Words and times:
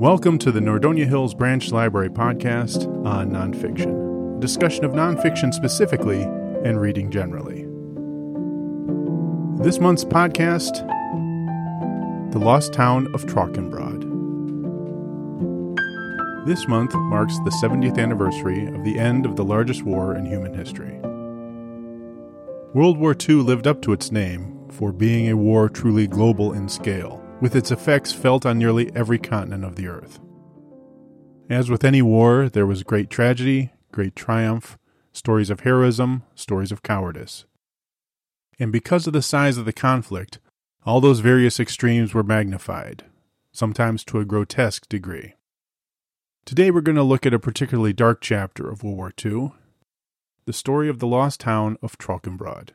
Welcome 0.00 0.38
to 0.38 0.50
the 0.50 0.60
Nordonia 0.60 1.06
Hills 1.06 1.34
Branch 1.34 1.70
Library 1.72 2.08
podcast 2.08 2.86
on 3.04 3.32
nonfiction, 3.32 4.40
discussion 4.40 4.86
of 4.86 4.92
nonfiction 4.92 5.52
specifically 5.52 6.22
and 6.22 6.80
reading 6.80 7.10
generally. 7.10 7.66
This 9.62 9.78
month's 9.78 10.06
podcast 10.06 10.72
The 12.32 12.38
Lost 12.38 12.72
Town 12.72 13.08
of 13.12 13.26
Trochenbrod. 13.26 14.06
This 16.46 16.66
month 16.66 16.94
marks 16.94 17.36
the 17.40 17.54
70th 17.62 17.98
anniversary 17.98 18.68
of 18.68 18.82
the 18.84 18.98
end 18.98 19.26
of 19.26 19.36
the 19.36 19.44
largest 19.44 19.82
war 19.82 20.16
in 20.16 20.24
human 20.24 20.54
history. 20.54 20.98
World 22.72 22.96
War 22.96 23.14
II 23.14 23.34
lived 23.34 23.66
up 23.66 23.82
to 23.82 23.92
its 23.92 24.10
name 24.10 24.66
for 24.70 24.92
being 24.92 25.28
a 25.28 25.36
war 25.36 25.68
truly 25.68 26.06
global 26.06 26.54
in 26.54 26.70
scale 26.70 27.22
with 27.40 27.56
its 27.56 27.70
effects 27.70 28.12
felt 28.12 28.44
on 28.44 28.58
nearly 28.58 28.90
every 28.94 29.18
continent 29.18 29.64
of 29.64 29.76
the 29.76 29.86
earth. 29.86 30.18
As 31.48 31.70
with 31.70 31.84
any 31.84 32.02
war, 32.02 32.48
there 32.48 32.66
was 32.66 32.82
great 32.82 33.10
tragedy, 33.10 33.72
great 33.92 34.14
triumph, 34.14 34.78
stories 35.12 35.50
of 35.50 35.60
heroism, 35.60 36.22
stories 36.34 36.70
of 36.70 36.82
cowardice. 36.82 37.44
And 38.58 38.70
because 38.70 39.06
of 39.06 39.12
the 39.12 39.22
size 39.22 39.56
of 39.56 39.64
the 39.64 39.72
conflict, 39.72 40.38
all 40.84 41.00
those 41.00 41.20
various 41.20 41.58
extremes 41.58 42.14
were 42.14 42.22
magnified, 42.22 43.04
sometimes 43.52 44.04
to 44.04 44.20
a 44.20 44.24
grotesque 44.24 44.88
degree. 44.88 45.34
Today 46.44 46.70
we're 46.70 46.80
going 46.80 46.96
to 46.96 47.02
look 47.02 47.26
at 47.26 47.34
a 47.34 47.38
particularly 47.38 47.92
dark 47.92 48.20
chapter 48.20 48.68
of 48.68 48.82
World 48.82 48.96
War 48.96 49.12
II 49.24 49.52
the 50.46 50.52
story 50.54 50.88
of 50.88 50.98
the 50.98 51.06
lost 51.06 51.38
town 51.38 51.76
of 51.80 51.96
Trochenbrod. 51.96 52.70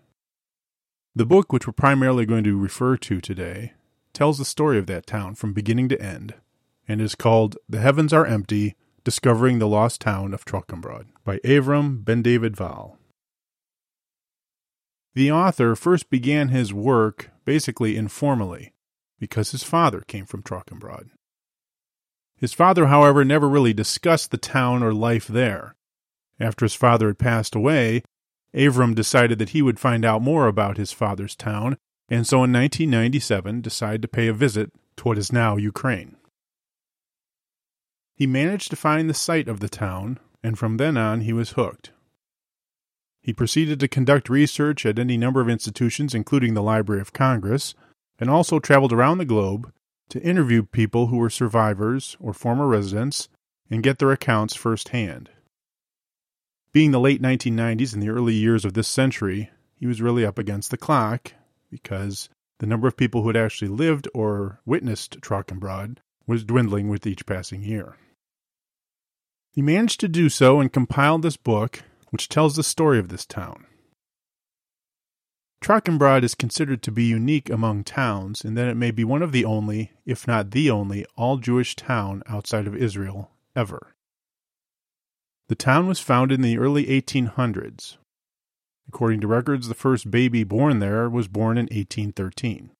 The 1.13 1.25
book, 1.25 1.51
which 1.51 1.67
we're 1.67 1.73
primarily 1.73 2.25
going 2.25 2.45
to 2.45 2.57
refer 2.57 2.95
to 2.95 3.19
today, 3.19 3.73
tells 4.15 4.37
the 4.39 4.45
story 4.45 4.79
of 4.79 4.87
that 4.87 5.05
town 5.05 5.35
from 5.35 5.53
beginning 5.53 5.89
to 5.89 6.01
end, 6.01 6.33
and 6.87 7.01
is 7.01 7.13
called 7.13 7.57
The 7.69 7.81
Heavens 7.81 8.13
Are 8.13 8.25
Empty 8.25 8.75
Discovering 9.03 9.59
the 9.59 9.67
Lost 9.67 10.01
Town 10.01 10.33
of 10.33 10.45
Trochenbrod 10.45 11.05
by 11.23 11.37
Avrom 11.39 12.03
Bendavid-Val. 12.03 12.97
The 15.13 15.31
author 15.31 15.75
first 15.75 16.09
began 16.09 16.49
his 16.49 16.73
work 16.73 17.29
basically 17.45 17.95
informally, 17.95 18.73
because 19.19 19.51
his 19.51 19.63
father 19.63 20.01
came 20.01 20.25
from 20.25 20.41
Trochenbrod. 20.41 21.09
His 22.37 22.53
father, 22.53 22.87
however, 22.87 23.23
never 23.23 23.47
really 23.47 23.73
discussed 23.73 24.31
the 24.31 24.37
town 24.37 24.81
or 24.81 24.93
life 24.93 25.27
there. 25.27 25.75
After 26.39 26.65
his 26.65 26.73
father 26.73 27.07
had 27.07 27.19
passed 27.19 27.55
away, 27.55 28.03
Avrom 28.53 28.95
decided 28.95 29.39
that 29.39 29.49
he 29.49 29.61
would 29.61 29.79
find 29.79 30.03
out 30.03 30.21
more 30.21 30.47
about 30.47 30.77
his 30.77 30.91
father's 30.91 31.35
town 31.35 31.77
and 32.09 32.27
so 32.27 32.37
in 32.37 32.53
1997 32.53 33.61
decided 33.61 34.01
to 34.01 34.07
pay 34.07 34.27
a 34.27 34.33
visit 34.33 34.71
to 34.97 35.03
what 35.03 35.17
is 35.17 35.31
now 35.31 35.57
Ukraine. 35.57 36.15
He 38.15 38.27
managed 38.27 38.69
to 38.69 38.75
find 38.75 39.09
the 39.09 39.13
site 39.13 39.47
of 39.47 39.59
the 39.59 39.69
town, 39.69 40.19
and 40.43 40.57
from 40.57 40.77
then 40.77 40.97
on 40.97 41.21
he 41.21 41.33
was 41.33 41.51
hooked. 41.51 41.91
He 43.21 43.33
proceeded 43.33 43.79
to 43.79 43.87
conduct 43.87 44.29
research 44.29 44.85
at 44.85 44.99
any 44.99 45.17
number 45.17 45.41
of 45.41 45.49
institutions, 45.49 46.13
including 46.13 46.53
the 46.53 46.61
Library 46.61 47.01
of 47.01 47.11
Congress, 47.11 47.73
and 48.19 48.29
also 48.29 48.59
traveled 48.59 48.93
around 48.93 49.17
the 49.17 49.25
globe 49.25 49.73
to 50.09 50.21
interview 50.21 50.63
people 50.63 51.07
who 51.07 51.17
were 51.17 51.29
survivors 51.29 52.15
or 52.19 52.33
former 52.33 52.67
residents 52.67 53.27
and 53.69 53.83
get 53.83 53.97
their 53.97 54.11
accounts 54.11 54.55
firsthand. 54.55 55.29
Being 56.71 56.91
the 56.91 56.99
late 56.99 57.21
1990s 57.21 57.93
and 57.93 58.03
the 58.03 58.09
early 58.09 58.35
years 58.35 58.63
of 58.63 58.73
this 58.73 58.87
century, 58.87 59.49
he 59.73 59.87
was 59.87 60.01
really 60.01 60.25
up 60.25 60.37
against 60.37 60.71
the 60.71 60.77
clock 60.77 61.33
because 61.81 62.29
the 62.59 62.65
number 62.65 62.87
of 62.87 62.95
people 62.95 63.21
who 63.21 63.27
had 63.27 63.35
actually 63.35 63.67
lived 63.67 64.07
or 64.13 64.61
witnessed 64.65 65.19
Trochenbrod 65.19 65.97
was 66.25 66.45
dwindling 66.45 66.87
with 66.87 67.05
each 67.05 67.25
passing 67.25 67.63
year. 67.63 67.97
He 69.51 69.61
managed 69.61 69.99
to 69.99 70.07
do 70.07 70.29
so 70.29 70.61
and 70.61 70.71
compiled 70.71 71.21
this 71.21 71.37
book, 71.37 71.83
which 72.11 72.29
tells 72.29 72.55
the 72.55 72.63
story 72.63 72.97
of 72.97 73.09
this 73.09 73.25
town. 73.25 73.65
Trochenbrod 75.61 76.23
is 76.23 76.35
considered 76.35 76.81
to 76.83 76.91
be 76.91 77.03
unique 77.05 77.49
among 77.49 77.83
towns 77.83 78.45
in 78.45 78.53
that 78.55 78.67
it 78.67 78.77
may 78.77 78.91
be 78.91 79.03
one 79.03 79.21
of 79.21 79.31
the 79.31 79.43
only, 79.43 79.91
if 80.05 80.27
not 80.27 80.51
the 80.51 80.69
only, 80.69 81.05
all 81.17 81.37
Jewish 81.37 81.75
town 81.75 82.23
outside 82.27 82.67
of 82.67 82.75
Israel 82.75 83.31
ever. 83.55 83.95
The 85.49 85.55
town 85.55 85.87
was 85.87 85.99
founded 85.99 86.39
in 86.39 86.43
the 86.43 86.57
early 86.57 86.85
1800s 86.85 87.97
According 88.87 89.21
to 89.21 89.27
records, 89.27 89.67
the 89.67 89.73
first 89.73 90.09
baby 90.11 90.43
born 90.43 90.79
there 90.79 91.09
was 91.09 91.27
born 91.27 91.57
in 91.57 91.65
1813. 91.65 92.71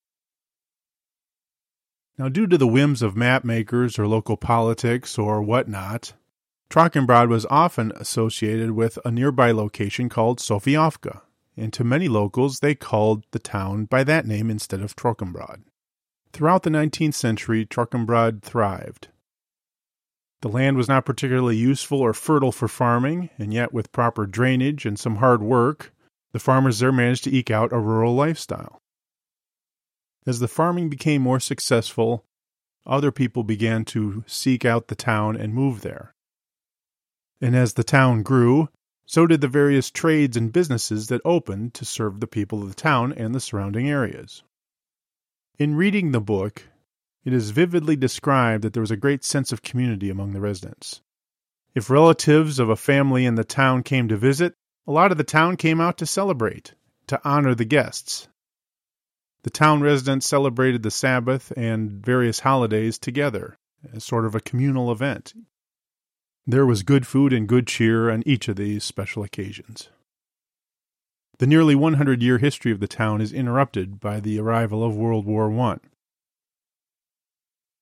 Now, 2.18 2.30
due 2.30 2.48
to 2.48 2.58
the 2.58 2.68
whims 2.68 3.02
of 3.02 3.18
map 3.18 3.44
makers 3.44 4.00
or 4.00 4.08
local 4.08 4.38
politics 4.38 5.18
or 5.18 5.42
whatnot, 5.42 6.14
Trochenbrod 6.70 7.28
was 7.28 7.46
often 7.50 7.92
associated 7.96 8.72
with 8.72 8.98
a 9.04 9.12
nearby 9.12 9.52
location 9.52 10.08
called 10.08 10.40
Sofiovka, 10.40 11.22
and 11.58 11.74
to 11.74 11.84
many 11.84 12.08
locals 12.08 12.60
they 12.60 12.76
called 12.76 13.26
the 13.32 13.40
town 13.40 13.86
by 13.86 14.04
that 14.04 14.26
name 14.26 14.50
instead 14.50 14.82
of 14.82 14.96
Trochenbrod. 14.96 15.64
Throughout 16.32 16.64
the 16.64 16.70
19th 16.70 17.14
century, 17.14 17.66
Trochenbrod 17.66 18.42
thrived. 18.42 19.10
The 20.42 20.50
land 20.50 20.78
was 20.78 20.88
not 20.88 21.06
particularly 21.06 21.58
useful 21.58 22.02
or 22.02 22.14
fertile 22.14 22.52
for 22.52 22.68
farming, 22.68 23.30
and 23.38 23.54
yet 23.54 23.74
with 23.74 23.92
proper 23.92 24.26
drainage 24.26 24.86
and 24.86 25.00
some 25.00 25.16
hard 25.18 25.42
work, 25.42 25.94
the 26.36 26.40
farmers 26.40 26.80
there 26.80 26.92
managed 26.92 27.24
to 27.24 27.34
eke 27.34 27.50
out 27.50 27.72
a 27.72 27.80
rural 27.80 28.14
lifestyle. 28.14 28.82
As 30.28 30.40
the 30.40 30.50
farming 30.50 30.90
became 30.90 31.22
more 31.22 31.40
successful, 31.40 32.26
other 32.86 33.10
people 33.10 33.46
began 33.46 33.86
to 33.86 34.26
seek 34.28 34.66
out 34.66 34.90
the 34.90 34.96
town 34.96 35.38
and 35.38 35.54
move 35.54 35.80
there. 35.80 36.14
And 37.40 37.56
as 37.56 37.76
the 37.76 37.86
town 37.86 38.22
grew, 38.22 38.68
so 39.06 39.26
did 39.26 39.40
the 39.40 39.48
various 39.48 39.90
trades 39.90 40.36
and 40.36 40.52
businesses 40.52 41.08
that 41.08 41.22
opened 41.24 41.74
to 41.76 41.86
serve 41.86 42.20
the 42.20 42.28
people 42.28 42.64
of 42.64 42.68
the 42.68 42.76
town 42.76 43.14
and 43.14 43.34
the 43.34 43.40
surrounding 43.40 43.88
areas. 43.88 44.44
In 45.58 45.76
reading 45.76 46.12
the 46.12 46.20
book, 46.20 46.64
it 47.24 47.32
is 47.32 47.52
vividly 47.52 47.96
described 47.96 48.62
that 48.66 48.74
there 48.74 48.82
was 48.82 48.92
a 48.92 48.98
great 48.98 49.24
sense 49.24 49.54
of 49.54 49.62
community 49.62 50.10
among 50.10 50.34
the 50.34 50.42
residents. 50.42 51.00
If 51.74 51.90
relatives 51.90 52.60
of 52.60 52.68
a 52.68 52.76
family 52.76 53.26
in 53.26 53.36
the 53.36 53.46
town 53.46 53.84
came 53.84 54.10
to 54.10 54.18
visit, 54.18 54.54
a 54.88 54.92
lot 54.92 55.12
of 55.12 55.18
the 55.18 55.24
town 55.24 55.58
came 55.58 55.82
out 55.82 55.98
to 55.98 56.06
celebrate, 56.06 56.74
to 57.08 57.20
honor 57.24 57.56
the 57.56 57.66
guests. 57.66 58.28
The 59.44 59.50
town 59.50 59.82
residents 59.82 60.28
celebrated 60.28 60.84
the 60.84 60.92
Sabbath 60.92 61.52
and 61.56 61.92
various 61.92 62.40
holidays 62.40 62.98
together, 62.98 63.58
as 63.94 64.04
sort 64.04 64.26
of 64.26 64.36
a 64.36 64.40
communal 64.40 64.92
event. 64.92 65.34
There 66.48 66.66
was 66.66 66.84
good 66.84 67.08
food 67.08 67.34
and 67.34 67.48
good 67.48 67.66
cheer 67.68 68.12
on 68.12 68.24
each 68.26 68.48
of 68.48 68.56
these 68.56 68.84
special 68.84 69.24
occasions. 69.24 69.90
The 71.40 71.48
nearly 71.48 71.76
100 71.76 72.22
year 72.22 72.38
history 72.38 72.72
of 72.72 72.80
the 72.80 72.88
town 72.88 73.20
is 73.22 73.34
interrupted 73.34 74.00
by 74.00 74.20
the 74.20 74.40
arrival 74.40 74.84
of 74.84 74.96
World 74.96 75.26
War 75.26 75.52
I. 75.60 75.78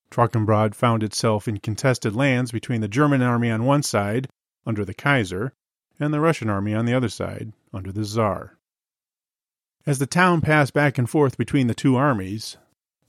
Trochenbrod 0.10 0.76
found 0.76 1.04
itself 1.04 1.48
in 1.48 1.58
contested 1.58 2.16
lands 2.16 2.52
between 2.52 2.82
the 2.82 2.88
German 2.88 3.22
army 3.22 3.52
on 3.52 3.66
one 3.66 3.84
side, 3.84 4.30
under 4.66 4.86
the 4.86 4.94
Kaiser, 4.94 5.54
and 6.00 6.14
the 6.14 6.20
Russian 6.20 6.50
army 6.50 6.74
on 6.74 6.86
the 6.86 6.94
other 6.94 7.10
side, 7.10 7.54
under 7.74 7.92
the 7.92 8.04
Tsar. 8.04 8.58
As 9.86 10.00
the 10.00 10.08
town 10.08 10.42
passed 10.42 10.74
back 10.74 10.98
and 10.98 11.10
forth 11.10 11.38
between 11.38 11.68
the 11.68 11.74
two 11.74 11.96
armies, 11.96 12.58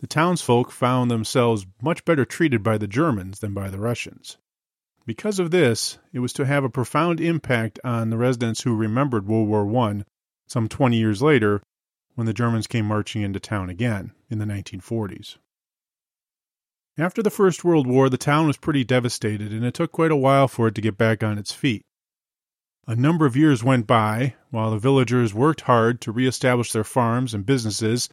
the 0.00 0.06
townsfolk 0.06 0.70
found 0.70 1.10
themselves 1.10 1.66
much 1.80 2.04
better 2.04 2.24
treated 2.24 2.62
by 2.62 2.78
the 2.78 2.88
Germans 2.88 3.40
than 3.40 3.54
by 3.54 3.70
the 3.70 3.78
Russians. 3.78 4.38
Because 5.06 5.38
of 5.38 5.50
this, 5.50 5.98
it 6.12 6.18
was 6.18 6.32
to 6.34 6.46
have 6.46 6.64
a 6.64 6.70
profound 6.70 7.20
impact 7.20 7.78
on 7.84 8.10
the 8.10 8.16
residents 8.16 8.62
who 8.62 8.74
remembered 8.74 9.26
World 9.26 9.48
War 9.48 9.88
I 9.88 10.04
some 10.46 10.68
20 10.68 10.96
years 10.96 11.22
later 11.22 11.62
when 12.14 12.26
the 12.26 12.32
Germans 12.32 12.66
came 12.66 12.86
marching 12.86 13.22
into 13.22 13.40
town 13.40 13.70
again 13.70 14.12
in 14.30 14.38
the 14.38 14.44
1940s. 14.44 15.36
After 16.96 17.22
the 17.22 17.30
First 17.30 17.64
World 17.64 17.86
War, 17.86 18.08
the 18.08 18.16
town 18.16 18.46
was 18.46 18.56
pretty 18.56 18.84
devastated, 18.84 19.52
and 19.52 19.64
it 19.64 19.74
took 19.74 19.90
quite 19.90 20.12
a 20.12 20.16
while 20.16 20.48
for 20.48 20.68
it 20.68 20.74
to 20.76 20.80
get 20.80 20.96
back 20.96 21.22
on 21.22 21.38
its 21.38 21.52
feet. 21.52 21.82
A 22.86 22.94
number 22.94 23.24
of 23.24 23.36
years 23.36 23.64
went 23.64 23.86
by 23.86 24.34
while 24.50 24.70
the 24.70 24.78
villagers 24.78 25.32
worked 25.32 25.62
hard 25.62 26.02
to 26.02 26.12
reestablish 26.12 26.70
their 26.72 26.84
farms 26.84 27.32
and 27.32 27.46
businesses 27.46 28.10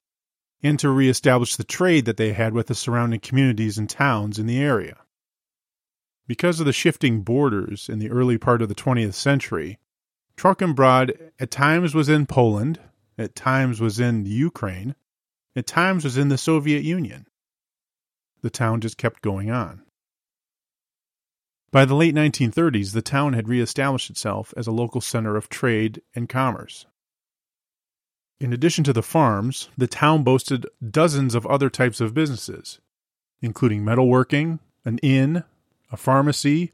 and 0.63 0.79
to 0.79 0.89
reestablish 0.89 1.55
the 1.57 1.65
trade 1.65 2.05
that 2.05 2.15
they 2.15 2.31
had 2.31 2.53
with 2.53 2.67
the 2.67 2.75
surrounding 2.75 3.19
communities 3.19 3.77
and 3.77 3.89
towns 3.89 4.39
in 4.39 4.45
the 4.45 4.61
area. 4.61 4.97
Because 6.25 6.61
of 6.61 6.65
the 6.65 6.71
shifting 6.71 7.21
borders 7.21 7.89
in 7.89 7.99
the 7.99 8.09
early 8.09 8.37
part 8.37 8.61
of 8.61 8.69
the 8.69 8.75
20th 8.75 9.15
century, 9.15 9.77
Trochenbrod 10.37 11.31
at 11.37 11.51
times 11.51 11.93
was 11.93 12.07
in 12.07 12.25
Poland, 12.25 12.79
at 13.17 13.35
times 13.35 13.81
was 13.81 13.99
in 13.99 14.25
Ukraine, 14.25 14.95
at 15.53 15.67
times 15.67 16.05
was 16.05 16.17
in 16.17 16.29
the 16.29 16.37
Soviet 16.37 16.83
Union. 16.83 17.27
The 18.41 18.49
town 18.49 18.79
just 18.79 18.97
kept 18.97 19.21
going 19.21 19.51
on. 19.51 19.83
By 21.71 21.85
the 21.85 21.95
late 21.95 22.13
1930s, 22.13 22.91
the 22.91 23.01
town 23.01 23.31
had 23.31 23.47
reestablished 23.47 24.09
itself 24.09 24.53
as 24.57 24.67
a 24.67 24.71
local 24.71 24.99
center 24.99 25.37
of 25.37 25.47
trade 25.47 26.01
and 26.13 26.27
commerce. 26.27 26.85
In 28.41 28.51
addition 28.51 28.83
to 28.85 28.93
the 28.93 29.01
farms, 29.01 29.69
the 29.77 29.87
town 29.87 30.23
boasted 30.23 30.65
dozens 30.85 31.33
of 31.33 31.45
other 31.45 31.69
types 31.69 32.01
of 32.01 32.13
businesses, 32.13 32.79
including 33.41 33.83
metalworking, 33.83 34.59
an 34.83 34.97
inn, 34.97 35.45
a 35.91 35.97
pharmacy, 35.97 36.71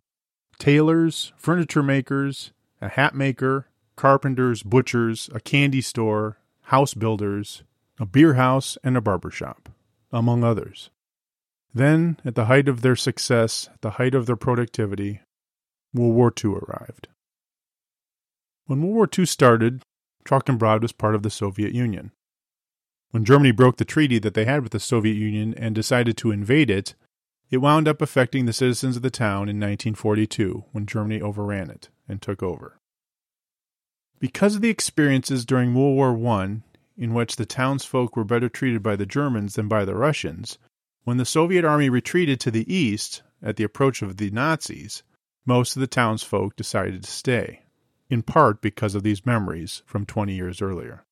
tailors, 0.57 1.31
furniture 1.37 1.83
makers, 1.83 2.51
a 2.81 2.87
hat 2.87 3.13
maker, 3.13 3.67
carpenters, 3.95 4.63
butchers, 4.63 5.29
a 5.31 5.39
candy 5.39 5.81
store, 5.81 6.37
house 6.63 6.95
builders, 6.95 7.61
a 7.99 8.05
beer 8.05 8.33
house, 8.33 8.77
and 8.83 8.97
a 8.97 9.01
barber 9.01 9.29
shop, 9.29 9.69
among 10.11 10.43
others. 10.43 10.89
Then, 11.73 12.17
at 12.25 12.35
the 12.35 12.45
height 12.45 12.67
of 12.67 12.81
their 12.81 12.95
success, 12.95 13.69
the 13.81 13.91
height 13.91 14.15
of 14.15 14.25
their 14.25 14.35
productivity, 14.35 15.21
World 15.93 16.15
War 16.15 16.33
II 16.43 16.51
arrived. 16.51 17.07
When 18.65 18.81
World 18.81 18.95
War 18.95 19.09
II 19.17 19.25
started, 19.25 19.83
Trochenbrod 20.25 20.81
was 20.81 20.91
part 20.91 21.15
of 21.15 21.23
the 21.23 21.29
Soviet 21.29 21.73
Union. 21.73 22.11
When 23.11 23.23
Germany 23.23 23.51
broke 23.51 23.77
the 23.77 23.85
treaty 23.85 24.19
that 24.19 24.33
they 24.33 24.45
had 24.45 24.63
with 24.63 24.73
the 24.73 24.79
Soviet 24.79 25.13
Union 25.13 25.53
and 25.55 25.73
decided 25.73 26.17
to 26.17 26.31
invade 26.31 26.69
it, 26.69 26.95
it 27.49 27.57
wound 27.57 27.87
up 27.87 28.01
affecting 28.01 28.45
the 28.45 28.53
citizens 28.53 28.97
of 28.97 29.01
the 29.01 29.09
town 29.09 29.43
in 29.43 29.57
1942 29.57 30.65
when 30.73 30.85
Germany 30.85 31.21
overran 31.21 31.69
it 31.69 31.89
and 32.09 32.21
took 32.21 32.43
over. 32.43 32.77
Because 34.19 34.55
of 34.55 34.61
the 34.61 34.69
experiences 34.69 35.45
during 35.45 35.73
World 35.73 35.95
War 35.95 36.33
I, 36.39 36.57
in 36.97 37.13
which 37.13 37.35
the 37.35 37.45
townsfolk 37.45 38.15
were 38.15 38.23
better 38.23 38.49
treated 38.49 38.83
by 38.83 38.95
the 38.95 39.05
Germans 39.05 39.53
than 39.53 39.67
by 39.67 39.85
the 39.85 39.95
Russians, 39.95 40.57
when 41.07 41.15
the 41.15 41.23
Soviet 41.23 41.63
army 41.63 41.89
retreated 41.89 42.37
to 42.37 42.51
the 42.51 42.69
east 42.71 43.23
at 43.41 43.55
the 43.55 43.63
approach 43.63 44.01
of 44.01 44.17
the 44.17 44.29
Nazis, 44.29 45.03
most 45.45 45.73
of 45.73 45.79
the 45.79 45.87
townsfolk 45.87 46.57
decided 46.57 47.01
to 47.01 47.09
stay, 47.09 47.61
in 48.09 48.21
part 48.21 48.61
because 48.61 48.93
of 48.93 49.03
these 49.03 49.25
memories 49.25 49.83
from 49.85 50.05
20 50.05 50.35
years 50.35 50.61
earlier. 50.61 51.05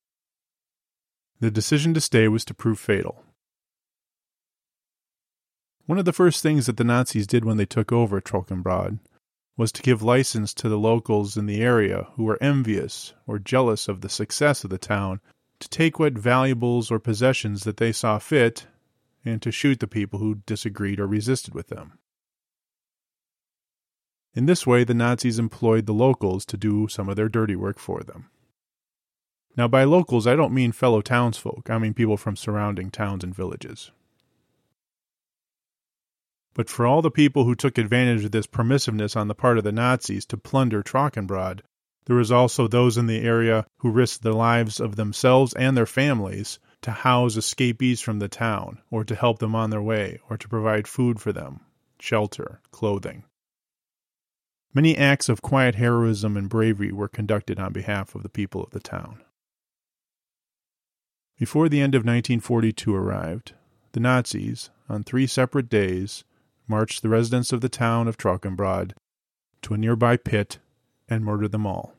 The 1.39 1.49
decision 1.49 1.93
to 1.93 2.01
stay 2.01 2.27
was 2.27 2.43
to 2.43 2.53
prove 2.53 2.77
fatal. 2.77 3.23
One 5.85 5.97
of 5.97 6.03
the 6.03 6.11
first 6.11 6.43
things 6.43 6.65
that 6.65 6.75
the 6.75 6.83
Nazis 6.83 7.25
did 7.25 7.45
when 7.45 7.55
they 7.55 7.65
took 7.65 7.93
over 7.93 8.19
Trochenbrod 8.19 8.99
was 9.55 9.71
to 9.71 9.81
give 9.81 10.03
license 10.03 10.53
to 10.55 10.67
the 10.67 10.77
locals 10.77 11.37
in 11.37 11.45
the 11.45 11.61
area 11.61 12.07
who 12.15 12.25
were 12.25 12.43
envious 12.43 13.13
or 13.25 13.39
jealous 13.39 13.87
of 13.87 14.01
the 14.01 14.09
success 14.09 14.65
of 14.65 14.71
the 14.71 14.77
town 14.77 15.21
to 15.61 15.69
take 15.69 15.99
what 15.99 16.17
valuables 16.17 16.91
or 16.91 16.99
possessions 16.99 17.63
that 17.63 17.77
they 17.77 17.93
saw 17.93 18.19
fit 18.19 18.67
and 19.25 19.41
to 19.41 19.51
shoot 19.51 19.79
the 19.79 19.87
people 19.87 20.19
who 20.19 20.35
disagreed 20.45 20.99
or 20.99 21.07
resisted 21.07 21.53
with 21.53 21.67
them. 21.67 21.97
In 24.35 24.45
this 24.45 24.67
way, 24.67 24.83
the 24.83 24.93
Nazis 24.93 25.39
employed 25.39 25.85
the 25.85 25.93
locals 25.93 26.45
to 26.45 26.57
do 26.57 26.87
some 26.87 27.09
of 27.09 27.15
their 27.15 27.29
dirty 27.29 27.55
work 27.55 27.79
for 27.79 28.01
them. 28.01 28.29
Now, 29.57 29.69
by 29.69 29.85
locals, 29.85 30.27
I 30.27 30.35
don't 30.35 30.53
mean 30.53 30.73
fellow 30.73 31.01
townsfolk, 31.01 31.69
I 31.69 31.77
mean 31.77 31.93
people 31.93 32.17
from 32.17 32.35
surrounding 32.35 32.91
towns 32.91 33.23
and 33.23 33.33
villages. 33.33 33.91
But 36.53 36.69
for 36.69 36.85
all 36.85 37.01
the 37.01 37.11
people 37.11 37.45
who 37.45 37.55
took 37.55 37.77
advantage 37.77 38.25
of 38.25 38.31
this 38.31 38.47
permissiveness 38.47 39.15
on 39.15 39.27
the 39.27 39.35
part 39.35 39.57
of 39.57 39.63
the 39.63 39.71
Nazis 39.71 40.25
to 40.27 40.37
plunder 40.37 40.83
Trochenbrod, 40.83 41.61
there 42.05 42.15
was 42.15 42.31
also 42.31 42.67
those 42.67 42.97
in 42.97 43.07
the 43.07 43.21
area 43.21 43.65
who 43.77 43.89
risked 43.89 44.23
the 44.23 44.33
lives 44.33 44.79
of 44.79 44.95
themselves 44.95 45.53
and 45.53 45.75
their 45.75 45.85
families 45.85 46.59
to 46.85 46.91
house 46.91 47.35
escapees 47.35 47.99
from 47.99 48.19
the 48.19 48.27
town, 48.27 48.79
or 48.91 49.03
to 49.03 49.15
help 49.15 49.39
them 49.39 49.55
on 49.55 49.71
their 49.71 49.81
way, 49.81 50.19
or 50.29 50.37
to 50.37 50.47
provide 50.47 50.87
food 50.87 51.19
for 51.19 51.33
them, 51.33 51.59
shelter, 51.99 52.61
clothing. 52.69 53.23
Many 54.71 54.95
acts 54.95 55.27
of 55.27 55.41
quiet 55.41 55.73
heroism 55.73 56.37
and 56.37 56.47
bravery 56.47 56.91
were 56.91 57.07
conducted 57.07 57.59
on 57.59 57.73
behalf 57.73 58.13
of 58.13 58.21
the 58.21 58.29
people 58.29 58.61
of 58.61 58.69
the 58.69 58.79
town. 58.79 59.23
Before 61.39 61.69
the 61.69 61.81
end 61.81 61.95
of 61.95 62.01
1942 62.01 62.93
arrived, 62.93 63.53
the 63.93 63.99
Nazis, 63.99 64.69
on 64.87 65.03
three 65.03 65.25
separate 65.25 65.69
days, 65.69 66.23
marched 66.67 67.01
the 67.01 67.09
residents 67.09 67.51
of 67.51 67.61
the 67.61 67.67
town 67.67 68.07
of 68.07 68.15
Trochenbrod 68.15 68.93
to 69.63 69.73
a 69.73 69.77
nearby 69.79 70.17
pit 70.17 70.59
and 71.09 71.25
murdered 71.25 71.51
them 71.51 71.65
all. 71.65 71.94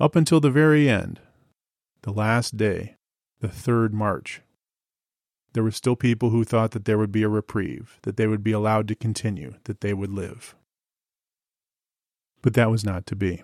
Up 0.00 0.16
until 0.16 0.40
the 0.40 0.50
very 0.50 0.88
end, 0.88 1.20
the 2.02 2.12
last 2.12 2.56
day, 2.56 2.96
the 3.40 3.48
third 3.48 3.94
March, 3.94 4.40
there 5.52 5.62
were 5.62 5.70
still 5.70 5.96
people 5.96 6.30
who 6.30 6.44
thought 6.44 6.70
that 6.72 6.84
there 6.84 6.98
would 6.98 7.12
be 7.12 7.22
a 7.22 7.28
reprieve, 7.28 7.98
that 8.02 8.16
they 8.16 8.26
would 8.26 8.42
be 8.42 8.52
allowed 8.52 8.88
to 8.88 8.94
continue, 8.94 9.54
that 9.64 9.80
they 9.80 9.92
would 9.92 10.10
live. 10.10 10.54
But 12.40 12.54
that 12.54 12.70
was 12.70 12.84
not 12.84 13.06
to 13.06 13.16
be. 13.16 13.42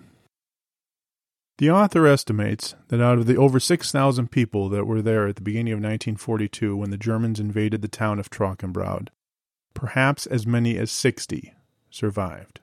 The 1.58 1.70
author 1.70 2.06
estimates 2.06 2.76
that 2.88 3.00
out 3.00 3.18
of 3.18 3.26
the 3.26 3.36
over 3.36 3.58
6,000 3.58 4.30
people 4.30 4.68
that 4.68 4.86
were 4.86 5.02
there 5.02 5.26
at 5.26 5.36
the 5.36 5.42
beginning 5.42 5.72
of 5.72 5.78
1942 5.78 6.76
when 6.76 6.90
the 6.90 6.96
Germans 6.96 7.40
invaded 7.40 7.82
the 7.82 7.88
town 7.88 8.18
of 8.18 8.30
Trochenbrod, 8.30 9.08
perhaps 9.74 10.26
as 10.26 10.46
many 10.46 10.78
as 10.78 10.90
60 10.90 11.54
survived. 11.90 12.60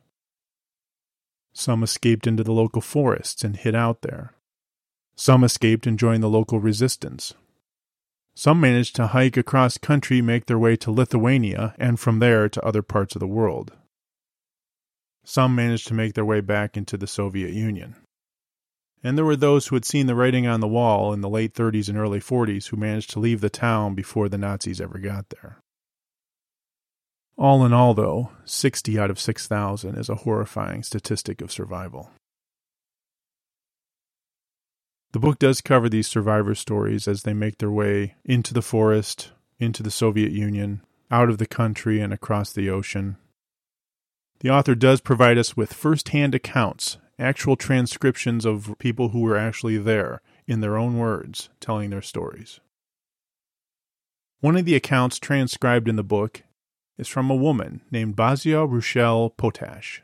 Some 1.55 1.81
escaped 1.81 2.27
into 2.27 2.43
the 2.43 2.51
local 2.51 2.81
forests 2.81 3.43
and 3.43 3.55
hid 3.55 3.73
out 3.73 4.03
there. 4.03 4.33
Some 5.15 5.43
escaped 5.43 5.87
and 5.87 5.97
joined 5.97 6.21
the 6.21 6.29
local 6.29 6.59
resistance. 6.59 7.33
Some 8.35 8.59
managed 8.59 8.95
to 8.97 9.07
hike 9.07 9.37
across 9.37 9.79
country, 9.79 10.21
make 10.21 10.45
their 10.45 10.59
way 10.59 10.75
to 10.75 10.91
Lithuania, 10.91 11.73
and 11.79 11.99
from 11.99 12.19
there 12.19 12.47
to 12.49 12.63
other 12.63 12.83
parts 12.83 13.15
of 13.15 13.21
the 13.21 13.27
world. 13.27 13.71
Some 15.23 15.55
managed 15.55 15.87
to 15.87 15.95
make 15.95 16.13
their 16.13 16.25
way 16.25 16.41
back 16.41 16.77
into 16.77 16.97
the 16.97 17.07
Soviet 17.07 17.53
Union 17.53 17.95
and 19.05 19.15
there 19.15 19.25
were 19.25 19.35
those 19.35 19.67
who 19.67 19.75
had 19.75 19.85
seen 19.85 20.07
the 20.07 20.15
writing 20.15 20.47
on 20.47 20.61
the 20.61 20.67
wall 20.67 21.13
in 21.13 21.21
the 21.21 21.29
late 21.29 21.53
30s 21.53 21.87
and 21.89 21.95
early 21.95 22.19
40s 22.19 22.69
who 22.69 22.75
managed 22.75 23.11
to 23.11 23.19
leave 23.19 23.39
the 23.39 23.51
town 23.51 23.93
before 23.93 24.27
the 24.27 24.37
Nazis 24.37 24.81
ever 24.81 24.97
got 24.97 25.29
there. 25.29 25.59
All 27.37 27.65
in 27.65 27.73
all, 27.73 27.93
though, 27.93 28.31
60 28.45 28.97
out 28.97 29.09
of 29.09 29.19
6,000 29.19 29.97
is 29.97 30.09
a 30.09 30.15
horrifying 30.15 30.83
statistic 30.83 31.41
of 31.41 31.51
survival. 31.51 32.11
The 35.11 35.19
book 35.19 35.39
does 35.39 35.61
cover 35.61 35.89
these 35.89 36.07
survivor 36.07 36.55
stories 36.55 37.07
as 37.07 37.23
they 37.23 37.33
make 37.33 37.57
their 37.57 37.71
way 37.71 38.15
into 38.23 38.53
the 38.53 38.61
forest, 38.61 39.31
into 39.59 39.83
the 39.83 39.91
Soviet 39.91 40.31
Union, 40.31 40.81
out 41.11 41.29
of 41.29 41.37
the 41.37 41.45
country, 41.45 42.01
and 42.01 42.11
across 42.11 42.51
the 42.51 42.69
ocean. 42.69 43.17
The 44.39 44.49
author 44.49 44.75
does 44.75 45.01
provide 45.01 45.37
us 45.37 45.55
with 45.55 45.73
first 45.73 46.09
hand 46.09 46.35
accounts 46.35 46.97
actual 47.17 47.55
transcriptions 47.55 48.45
of 48.45 48.75
people 48.77 49.09
who 49.09 49.21
were 49.21 49.37
actually 49.37 49.77
there 49.77 50.21
in 50.47 50.59
their 50.59 50.77
own 50.77 50.97
words 50.97 51.49
telling 51.59 51.89
their 51.89 52.01
stories. 52.01 52.59
One 54.41 54.57
of 54.57 54.65
the 54.65 54.75
accounts 54.75 55.17
transcribed 55.17 55.87
in 55.87 55.95
the 55.95 56.03
book 56.03 56.43
is 56.97 57.07
from 57.07 57.29
a 57.29 57.35
woman 57.35 57.81
named 57.91 58.15
Basia 58.15 58.67
Ruchel 58.67 59.35
Potash. 59.37 60.01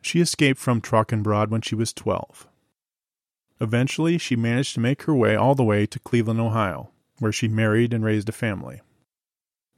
She 0.00 0.20
escaped 0.20 0.60
from 0.60 0.80
Trochenbrod 0.80 1.48
when 1.48 1.60
she 1.60 1.74
was 1.74 1.92
12. 1.92 2.46
Eventually, 3.60 4.18
she 4.18 4.36
managed 4.36 4.74
to 4.74 4.80
make 4.80 5.02
her 5.02 5.14
way 5.14 5.34
all 5.34 5.54
the 5.54 5.64
way 5.64 5.86
to 5.86 5.98
Cleveland, 5.98 6.40
Ohio, 6.40 6.90
where 7.18 7.32
she 7.32 7.48
married 7.48 7.92
and 7.92 8.04
raised 8.04 8.28
a 8.28 8.32
family. 8.32 8.80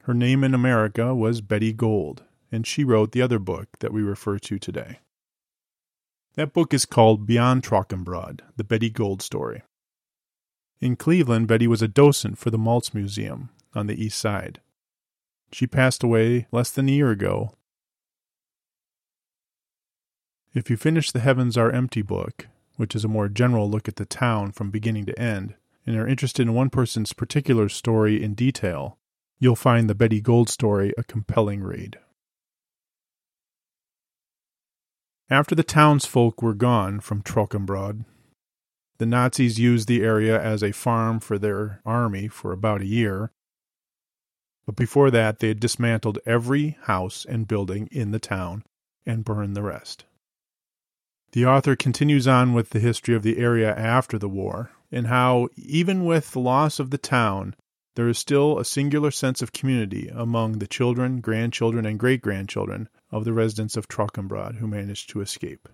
Her 0.03 0.13
name 0.13 0.43
in 0.43 0.53
America 0.53 1.15
was 1.15 1.41
Betty 1.41 1.71
Gold, 1.73 2.23
and 2.51 2.67
she 2.67 2.83
wrote 2.83 3.11
the 3.11 3.21
other 3.21 3.39
book 3.39 3.67
that 3.79 3.93
we 3.93 4.01
refer 4.01 4.37
to 4.39 4.59
today. 4.59 4.99
That 6.35 6.53
book 6.53 6.73
is 6.73 6.85
called 6.85 7.25
Beyond 7.25 7.63
Trochenbrod, 7.63 8.41
the 8.55 8.63
Betty 8.63 8.89
Gold 8.89 9.21
story. 9.21 9.63
In 10.79 10.95
Cleveland, 10.95 11.47
Betty 11.47 11.67
was 11.67 11.81
a 11.81 11.87
docent 11.87 12.37
for 12.37 12.49
the 12.49 12.57
Maltz 12.57 12.93
Museum 12.93 13.49
on 13.73 13.87
the 13.87 14.01
east 14.01 14.17
side. 14.17 14.61
She 15.51 15.67
passed 15.67 16.03
away 16.03 16.47
less 16.51 16.69
than 16.69 16.87
a 16.87 16.91
year 16.91 17.11
ago. 17.11 17.55
If 20.53 20.69
you 20.69 20.77
finish 20.77 21.11
the 21.11 21.19
Heavens 21.19 21.57
Are 21.57 21.71
Empty 21.71 22.01
book, 22.01 22.47
which 22.75 22.95
is 22.95 23.03
a 23.03 23.09
more 23.09 23.29
general 23.29 23.69
look 23.69 23.87
at 23.87 23.97
the 23.97 24.05
town 24.05 24.51
from 24.51 24.71
beginning 24.71 25.05
to 25.05 25.19
end, 25.19 25.55
and 25.85 25.95
are 25.95 26.07
interested 26.07 26.43
in 26.43 26.53
one 26.53 26.69
person's 26.69 27.13
particular 27.13 27.69
story 27.69 28.21
in 28.21 28.33
detail, 28.33 28.97
you'll 29.39 29.55
find 29.55 29.89
the 29.89 29.95
Betty 29.95 30.21
Gold 30.21 30.49
story 30.49 30.93
a 30.97 31.03
compelling 31.03 31.61
read. 31.63 31.97
After 35.29 35.53
the 35.53 35.63
townsfolk 35.63 36.41
were 36.41 36.55
gone 36.55 36.99
from 36.99 37.21
Trochenbrod, 37.21 38.05
the 38.97 39.05
Nazis 39.05 39.59
used 39.59 39.87
the 39.87 40.03
area 40.03 40.41
as 40.41 40.63
a 40.63 40.71
farm 40.71 41.19
for 41.19 41.37
their 41.37 41.81
army 41.85 42.27
for 42.27 42.51
about 42.51 42.81
a 42.81 42.87
year. 42.87 43.31
But 44.69 44.75
before 44.75 45.09
that, 45.09 45.39
they 45.39 45.47
had 45.47 45.59
dismantled 45.59 46.19
every 46.27 46.77
house 46.81 47.25
and 47.27 47.47
building 47.47 47.89
in 47.91 48.11
the 48.11 48.19
town 48.19 48.63
and 49.03 49.25
burned 49.25 49.55
the 49.55 49.63
rest. 49.63 50.05
The 51.31 51.43
author 51.43 51.75
continues 51.75 52.27
on 52.27 52.53
with 52.53 52.69
the 52.69 52.79
history 52.79 53.15
of 53.15 53.23
the 53.23 53.39
area 53.39 53.75
after 53.75 54.19
the 54.19 54.29
war 54.29 54.69
and 54.91 55.07
how, 55.07 55.49
even 55.55 56.05
with 56.05 56.33
the 56.33 56.39
loss 56.39 56.79
of 56.79 56.91
the 56.91 56.99
town, 56.99 57.55
there 57.95 58.07
is 58.07 58.19
still 58.19 58.59
a 58.59 58.63
singular 58.63 59.09
sense 59.09 59.41
of 59.41 59.53
community 59.53 60.07
among 60.13 60.59
the 60.59 60.67
children, 60.67 61.19
grandchildren, 61.19 61.87
and 61.87 61.97
great 61.97 62.21
grandchildren 62.21 62.89
of 63.09 63.25
the 63.25 63.33
residents 63.33 63.75
of 63.75 63.87
Trochenbrod 63.87 64.57
who 64.57 64.67
managed 64.67 65.09
to 65.09 65.21
escape. 65.21 65.67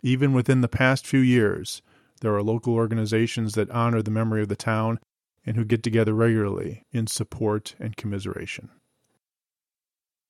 Even 0.00 0.32
within 0.32 0.62
the 0.62 0.68
past 0.68 1.06
few 1.06 1.20
years, 1.20 1.82
there 2.22 2.34
are 2.34 2.42
local 2.42 2.72
organizations 2.72 3.52
that 3.56 3.70
honor 3.72 4.00
the 4.00 4.10
memory 4.10 4.40
of 4.40 4.48
the 4.48 4.56
town 4.56 4.98
and 5.46 5.56
who 5.56 5.64
get 5.64 5.82
together 5.82 6.14
regularly 6.14 6.84
in 6.92 7.06
support 7.06 7.74
and 7.78 7.96
commiseration. 7.96 8.70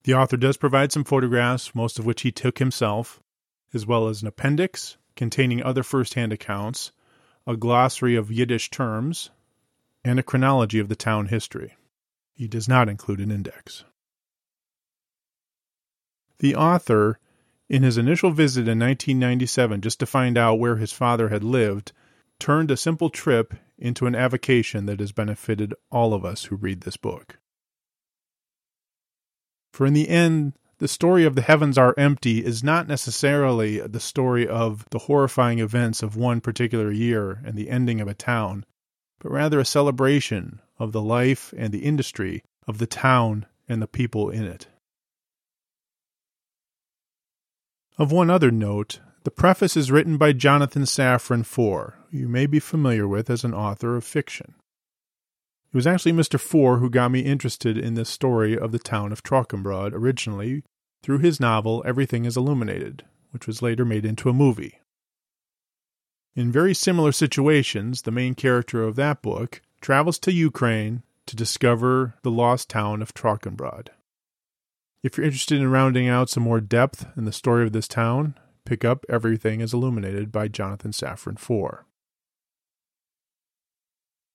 The 0.03 0.13
author 0.13 0.37
does 0.37 0.57
provide 0.57 0.91
some 0.91 1.03
photographs, 1.03 1.75
most 1.75 1.99
of 1.99 2.05
which 2.05 2.21
he 2.21 2.31
took 2.31 2.59
himself, 2.59 3.21
as 3.73 3.85
well 3.85 4.07
as 4.07 4.21
an 4.21 4.27
appendix 4.27 4.97
containing 5.15 5.61
other 5.61 5.83
first 5.83 6.13
hand 6.13 6.31
accounts, 6.31 6.91
a 7.45 7.57
glossary 7.57 8.15
of 8.15 8.31
Yiddish 8.31 8.69
terms, 8.69 9.29
and 10.03 10.17
a 10.17 10.23
chronology 10.23 10.79
of 10.79 10.87
the 10.87 10.95
town 10.95 11.27
history. 11.27 11.75
He 12.33 12.47
does 12.47 12.69
not 12.69 12.87
include 12.87 13.19
an 13.19 13.31
index. 13.31 13.83
The 16.39 16.55
author, 16.55 17.19
in 17.67 17.83
his 17.83 17.97
initial 17.97 18.31
visit 18.31 18.61
in 18.61 18.79
1997 18.79 19.81
just 19.81 19.99
to 19.99 20.05
find 20.05 20.37
out 20.37 20.59
where 20.59 20.77
his 20.77 20.93
father 20.93 21.27
had 21.27 21.43
lived, 21.43 21.91
turned 22.39 22.71
a 22.71 22.77
simple 22.77 23.09
trip 23.09 23.53
into 23.79 24.05
an 24.05 24.15
avocation 24.15 24.85
that 24.85 24.99
has 24.99 25.11
benefited 25.11 25.73
all 25.91 26.13
of 26.13 26.23
us 26.23 26.45
who 26.45 26.55
read 26.55 26.81
this 26.81 26.97
book. 26.97 27.39
For 29.73 29.85
in 29.85 29.93
the 29.93 30.09
end, 30.09 30.53
the 30.79 30.87
story 30.87 31.25
of 31.25 31.35
the 31.35 31.41
heavens 31.41 31.77
are 31.77 31.93
empty 31.97 32.43
is 32.43 32.63
not 32.63 32.87
necessarily 32.87 33.79
the 33.79 33.99
story 33.99 34.47
of 34.47 34.85
the 34.91 34.99
horrifying 34.99 35.59
events 35.59 36.01
of 36.01 36.15
one 36.15 36.39
particular 36.39 36.91
year 36.91 37.41
and 37.45 37.55
the 37.55 37.69
ending 37.69 37.99
of 37.99 38.07
a 38.07 38.13
town, 38.13 38.65
but 39.19 39.31
rather 39.31 39.59
a 39.59 39.65
celebration 39.65 40.61
of 40.77 40.93
the 40.93 41.01
life 41.01 41.53
and 41.57 41.73
the 41.73 41.83
industry 41.85 42.43
of 42.65 42.77
the 42.77 42.87
town 42.87 43.45
and 43.67 43.81
the 43.81 43.87
people 43.87 44.29
in 44.29 44.45
it. 44.45 44.67
Of 47.97 48.13
one 48.13 48.29
other 48.29 48.49
note, 48.49 49.01
the 49.29 49.35
preface 49.35 49.77
is 49.77 49.91
written 49.91 50.17
by 50.17 50.33
Jonathan 50.33 50.85
Safran 50.85 51.45
Foer, 51.45 51.99
who 52.09 52.17
you 52.17 52.27
may 52.27 52.47
be 52.47 52.59
familiar 52.59 53.07
with 53.07 53.29
as 53.29 53.43
an 53.43 53.53
author 53.53 53.95
of 53.95 54.03
fiction. 54.03 54.55
It 55.71 55.77
was 55.77 55.85
actually 55.85 56.13
Mr. 56.13 56.39
Foer 56.39 56.77
who 56.79 56.89
got 56.89 57.11
me 57.11 57.19
interested 57.19 57.77
in 57.77 57.93
this 57.93 58.09
story 58.09 58.57
of 58.57 58.71
the 58.71 58.79
town 58.79 59.11
of 59.11 59.21
Trochenbrod 59.21 59.93
originally 59.93 60.63
through 61.03 61.19
his 61.19 61.39
novel 61.39 61.83
Everything 61.85 62.25
is 62.25 62.35
Illuminated, 62.35 63.05
which 63.29 63.45
was 63.45 63.61
later 63.61 63.85
made 63.85 64.03
into 64.03 64.29
a 64.29 64.33
movie. 64.33 64.79
In 66.35 66.51
very 66.51 66.73
similar 66.73 67.11
situations, 67.11 68.01
the 68.01 68.11
main 68.11 68.33
character 68.33 68.81
of 68.81 68.95
that 68.95 69.21
book 69.21 69.61
travels 69.79 70.17
to 70.21 70.31
Ukraine 70.31 71.03
to 71.27 71.35
discover 71.35 72.15
the 72.23 72.31
lost 72.31 72.67
town 72.67 73.03
of 73.03 73.13
Trochenbrod. 73.13 73.89
If 75.03 75.17
you're 75.17 75.25
interested 75.27 75.61
in 75.61 75.69
rounding 75.69 76.07
out 76.07 76.31
some 76.31 76.41
more 76.41 76.59
depth 76.59 77.05
in 77.15 77.25
the 77.25 77.31
story 77.31 77.63
of 77.63 77.73
this 77.73 77.87
town, 77.87 78.33
pick 78.69 78.85
up 78.85 79.03
Everything 79.09 79.61
is 79.61 79.73
Illuminated 79.73 80.31
by 80.31 80.47
Jonathan 80.47 80.91
Safran 80.91 81.39
Foer. 81.39 81.87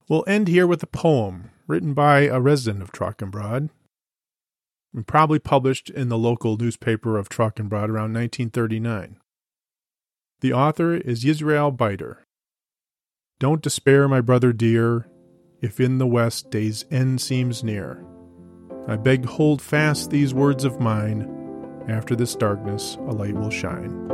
We'll 0.08 0.24
end 0.26 0.48
here 0.48 0.66
with 0.66 0.82
a 0.82 0.88
poem 0.88 1.50
written 1.68 1.94
by 1.94 2.22
a 2.22 2.40
resident 2.40 2.82
of 2.82 2.90
Trochenbrod, 2.90 3.70
and 4.92 5.06
probably 5.06 5.38
published 5.38 5.88
in 5.88 6.08
the 6.08 6.18
local 6.18 6.56
newspaper 6.56 7.16
of 7.16 7.28
Trochenbrod 7.28 7.88
around 7.88 8.12
1939. 8.12 9.18
The 10.40 10.52
author 10.52 10.94
is 10.94 11.24
Yisrael 11.24 11.74
Biter. 11.74 12.26
Don't 13.38 13.62
despair, 13.62 14.08
my 14.08 14.20
brother 14.20 14.52
dear, 14.52 15.06
if 15.62 15.78
in 15.78 15.98
the 15.98 16.08
west 16.08 16.50
day's 16.50 16.84
end 16.90 17.20
seems 17.20 17.62
near. 17.62 18.04
I 18.88 18.96
beg 18.96 19.26
hold 19.26 19.62
fast 19.62 20.10
these 20.10 20.34
words 20.34 20.64
of 20.64 20.80
mine, 20.80 21.30
after 21.88 22.16
this 22.16 22.34
darkness 22.34 22.96
a 22.96 23.12
light 23.12 23.34
will 23.34 23.50
shine. 23.50 24.13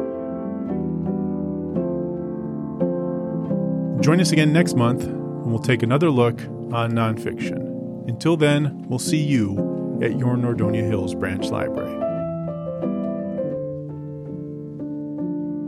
Join 4.00 4.20
us 4.20 4.32
again 4.32 4.52
next 4.52 4.74
month 4.76 5.04
and 5.04 5.46
we'll 5.46 5.58
take 5.58 5.82
another 5.82 6.10
look 6.10 6.40
on 6.72 6.92
nonfiction. 6.92 8.08
Until 8.08 8.36
then, 8.36 8.84
we'll 8.88 8.98
see 8.98 9.22
you 9.22 9.98
at 10.02 10.18
your 10.18 10.36
Nordonia 10.36 10.86
Hills 10.86 11.14
Branch 11.14 11.44
Library. 11.46 11.96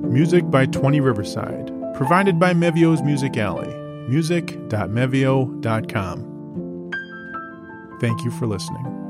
Music 0.09 0.51
by 0.51 0.67
20 0.67 1.01
Riverside, 1.01 1.71
provided 1.95 2.39
by 2.39 2.53
Mevio's 2.55 3.03
Music 3.03 3.37
Alley, 3.37 3.75
music.mevio.com. 4.09 6.29
Thank 8.01 8.25
you 8.25 8.31
for 8.33 8.47
listening. 8.47 9.02